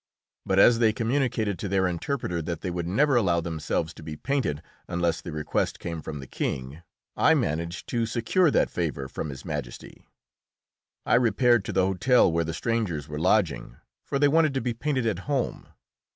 [0.47, 4.15] But as they communicated to their interpreter that they would never allow themselves to be
[4.15, 6.81] painted unless the request came from the King,
[7.15, 10.07] I managed to secure that favour from His Majesty.
[11.05, 14.73] I repaired to the hotel where the strangers were lodging, for they wanted to be
[14.73, 15.67] painted at home.